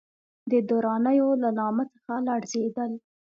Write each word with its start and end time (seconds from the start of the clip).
د 0.51 0.53
درانیو 0.69 1.29
له 1.43 1.49
نامه 1.59 1.83
څخه 1.93 2.13
لړزېدل. 2.27 2.91